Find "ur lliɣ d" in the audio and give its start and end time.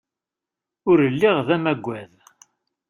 0.89-1.49